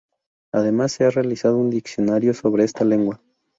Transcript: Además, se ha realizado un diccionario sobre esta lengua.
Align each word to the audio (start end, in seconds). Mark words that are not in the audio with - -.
Además, 0.51 0.93
se 0.93 1.05
ha 1.05 1.11
realizado 1.11 1.59
un 1.59 1.69
diccionario 1.69 2.33
sobre 2.33 2.63
esta 2.63 2.83
lengua. 2.83 3.21